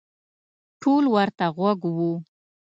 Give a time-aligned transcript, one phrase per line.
[0.81, 2.13] ټول ورته غوږ وو.